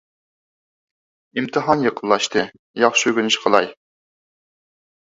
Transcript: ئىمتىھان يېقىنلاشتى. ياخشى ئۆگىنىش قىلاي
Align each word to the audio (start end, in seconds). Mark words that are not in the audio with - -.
ئىمتىھان 1.41 1.85
يېقىنلاشتى. 1.91 2.49
ياخشى 2.87 3.15
ئۆگىنىش 3.15 3.41
قىلاي 3.47 3.73